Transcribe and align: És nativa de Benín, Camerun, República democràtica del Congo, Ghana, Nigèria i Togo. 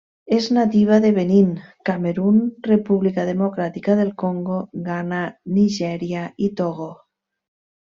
És 0.35 0.45
nativa 0.57 0.95
de 1.03 1.11
Benín, 1.17 1.51
Camerun, 1.91 2.41
República 2.71 3.27
democràtica 3.29 4.01
del 4.03 4.13
Congo, 4.25 4.61
Ghana, 4.91 5.23
Nigèria 5.63 6.29
i 6.49 6.55
Togo. 6.63 6.95